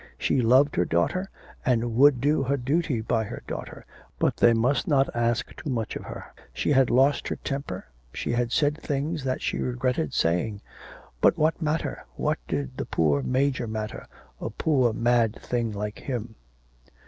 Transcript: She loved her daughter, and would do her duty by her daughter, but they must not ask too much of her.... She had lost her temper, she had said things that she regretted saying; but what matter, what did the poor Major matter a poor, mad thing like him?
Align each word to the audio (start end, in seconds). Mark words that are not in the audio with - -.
She 0.17 0.41
loved 0.41 0.77
her 0.77 0.83
daughter, 0.83 1.29
and 1.63 1.95
would 1.95 2.19
do 2.21 2.41
her 2.41 2.57
duty 2.57 3.01
by 3.01 3.23
her 3.25 3.43
daughter, 3.45 3.85
but 4.17 4.37
they 4.37 4.51
must 4.51 4.87
not 4.87 5.15
ask 5.15 5.55
too 5.55 5.69
much 5.69 5.95
of 5.95 6.05
her.... 6.05 6.33
She 6.51 6.71
had 6.71 6.89
lost 6.89 7.27
her 7.27 7.35
temper, 7.35 7.85
she 8.11 8.31
had 8.31 8.51
said 8.51 8.79
things 8.81 9.23
that 9.25 9.43
she 9.43 9.59
regretted 9.59 10.11
saying; 10.15 10.61
but 11.21 11.37
what 11.37 11.61
matter, 11.61 12.03
what 12.15 12.39
did 12.47 12.77
the 12.77 12.85
poor 12.87 13.21
Major 13.21 13.67
matter 13.67 14.07
a 14.39 14.49
poor, 14.49 14.91
mad 14.91 15.35
thing 15.39 15.71
like 15.71 15.99
him? 15.99 16.33